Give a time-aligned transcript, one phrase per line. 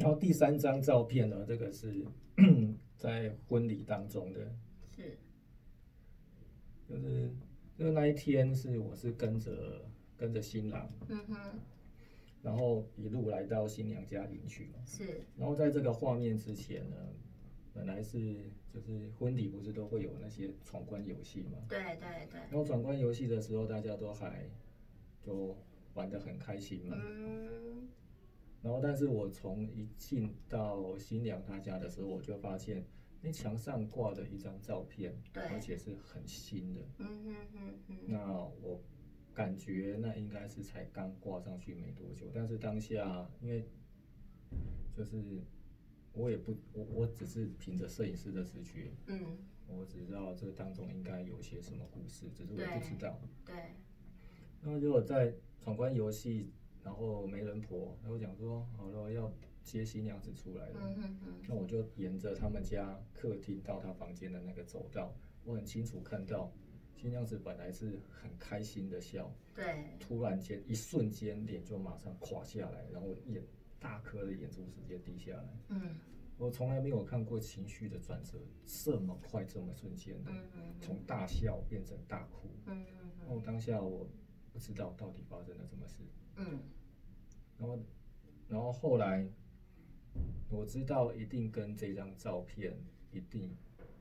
[0.00, 2.04] 然后第三张照片呢，这个是
[2.96, 4.40] 在婚礼当中的，
[4.96, 5.18] 是，
[6.88, 7.30] 就是
[7.76, 9.84] 就是那一天是我是跟着
[10.16, 11.58] 跟着新郎，嗯哼，
[12.42, 14.78] 然后一路来到新娘家迎娶嘛。
[14.86, 16.96] 是，然后在这个画面之前呢，
[17.74, 21.58] 本来是就是婚礼不是都会有那些闯关游戏嘛？
[21.68, 24.48] 对对对，然后闯关游戏的时候，大家都还
[25.20, 25.54] 就
[25.92, 26.96] 玩的很开心嘛。
[26.98, 27.69] 嗯，
[28.62, 32.84] 然后，但是我从一进到新娘她家的时候，我就发现
[33.22, 36.80] 那墙上挂的一张照片，对而且是很新的。
[36.98, 38.82] 嗯哼哼哼，那我
[39.32, 43.66] 感觉那应该是才刚挂上去没多久，但是当下因为
[44.92, 45.42] 就是
[46.12, 49.38] 我也不我我只是凭着摄影师的直觉，嗯，
[49.68, 53.18] 我只知道这当中应该有些什么故事，只是我不知道。
[53.46, 53.54] 对，
[54.60, 56.52] 然后如果在闯关游戏，
[56.84, 59.32] 然后媒人婆，然后讲说好了要
[59.62, 60.94] 接新娘子出来了，
[61.48, 66.52] 那我就沿着他们家客厅到他房间的那个走道，我很清楚看到
[66.94, 73.42] 新娘子本来是很开心的笑，对，突然间一瞬间脸就马上垮下来，然后眼
[73.78, 75.58] 大颗的眼珠直接滴下来。
[75.68, 75.96] 嗯
[76.38, 82.48] 我从来没有看过情绪的转折这么快这么瞬间的，嗯嗯从大笑变成大哭。
[82.64, 82.82] 嗯
[83.20, 84.08] 然后当下我
[84.50, 86.02] 不知道到底发生了什么事，
[86.40, 86.58] 嗯。
[87.58, 87.78] 然后
[88.48, 89.28] 然后后来
[90.48, 92.76] 我知道一定跟这张照片
[93.12, 93.54] 一定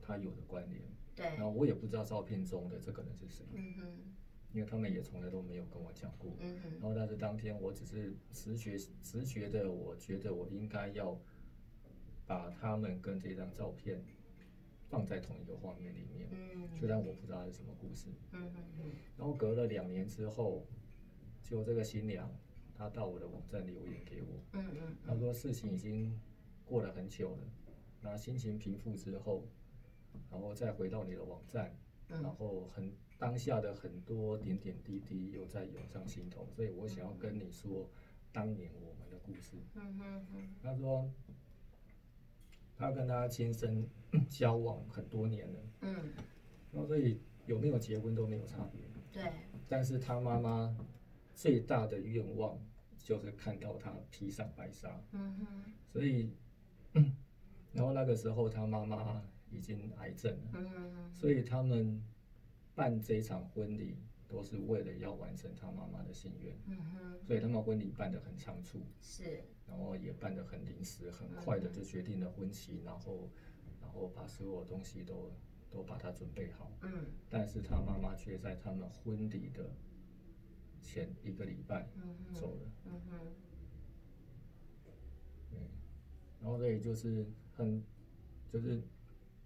[0.00, 0.82] 它有的关联，
[1.14, 4.14] 对，然后我也不知道照片中的这个人是谁，嗯哼
[4.52, 6.32] 因为他们也从来都没有跟我讲过。
[6.40, 6.70] 嗯哼。
[6.72, 11.20] 然后但是当天我只是直觉直觉的，我觉得我应该要
[12.26, 14.02] 把他们跟这张照片
[14.88, 16.68] 放在同一个画面里面，嗯。
[16.74, 18.08] 虽然我不知道是什么故事。
[19.16, 20.66] 然后隔了两年之后，
[21.50, 22.30] 就这个新娘
[22.72, 26.16] 她到我的网站留言给我，嗯嗯她说事情已经
[26.64, 27.38] 过了很久了，
[28.00, 29.48] 那心情平复之后，
[30.30, 31.76] 然后再回到你的网站，
[32.08, 32.22] 嗯。
[32.22, 37.90] 然后很当下的很多点点滴滴又在涌上心头，所以我想要跟你说
[38.32, 39.56] 当年我们的故事。
[39.74, 41.10] 嗯哼哼，她说，
[42.76, 43.84] 她跟她先生
[44.30, 46.12] 交往很多年了，嗯。
[46.72, 48.80] 然后所以有没有结婚都没有差别。
[49.12, 49.32] 对，
[49.68, 50.76] 但是他妈妈
[51.34, 52.58] 最大的愿望
[52.98, 55.72] 就是看到他披上白纱，嗯哼。
[55.86, 56.32] 所以，
[57.72, 62.02] 然后那个时候他妈妈已经癌症了，嗯哼所以他们
[62.74, 63.96] 办这场婚礼
[64.28, 73.28] 都是为了要完成他妈妈的心愿，嗯哼，所以他们婚礼办得很仓促，是，然后也办得很临时，很快的就决定了婚期，然后，
[73.80, 75.32] 然后把所有东西都
[75.68, 76.70] 都把它准备好。
[76.82, 77.06] 嗯。
[77.28, 79.68] 但是他妈妈却在他们婚礼的
[80.80, 81.88] 前一个礼拜
[82.32, 83.18] 走了，嗯哼
[85.50, 85.58] 对，
[86.40, 87.82] 然后所以就是很，
[88.48, 88.82] 就是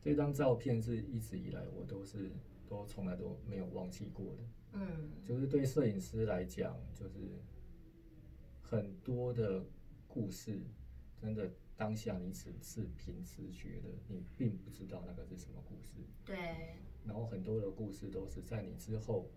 [0.00, 2.30] 这张照片是一直以来我都是
[2.66, 7.18] 都从来都没有忘记过的，嗯就是对摄影师来讲，就是
[8.60, 9.64] 很多的
[10.06, 10.60] 故事，
[11.16, 16.04] 真的当下你只是凭直觉的，你并不知道那个是什么故事。
[16.24, 19.28] 对，然后很多的故事都是在你之后，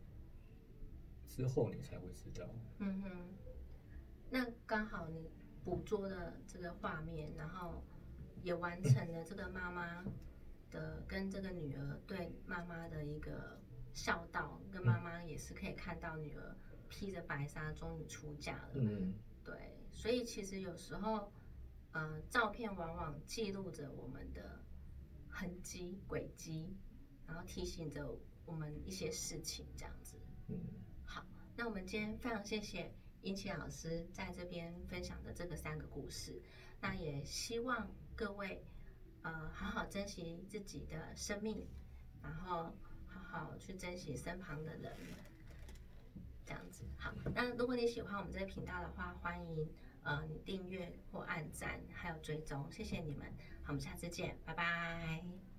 [1.36, 2.48] 之后你才会知道。
[2.80, 3.12] 嗯哼，
[4.30, 5.30] 那刚好你
[5.66, 7.84] 捕捉了这个画面，然后
[8.42, 10.02] 也完成了这个妈妈
[10.72, 13.60] 的跟这个女儿对妈妈的一个
[13.94, 16.56] 孝道，跟妈妈也是可以看到女儿
[16.88, 18.72] 披着白纱终于出嫁了。
[18.76, 19.14] 嗯，
[19.44, 21.30] 对，所以其实有时候，
[21.92, 24.64] 呃，照片往往记录着我们的
[25.28, 26.74] 痕迹、轨迹，
[27.28, 30.18] 然后提醒着我们一些事情，这样子。
[30.48, 30.75] 嗯，好，
[31.58, 36.42] 那我们今天非常谢谢殷琪老师在这边分享的这个三个故事，
[36.82, 38.62] 那也希望各位
[39.22, 41.66] 呃好好珍惜自己的生命，
[42.22, 42.76] 然后
[43.08, 44.94] 好好去珍惜身旁的人，
[46.46, 46.84] 这样子。
[46.98, 49.68] 好，那如果你喜欢我们这个频道的话，欢迎
[50.04, 53.26] 呃你订阅或按赞，还有追踪，谢谢你们。
[53.64, 55.55] 好，我们下次见，拜拜。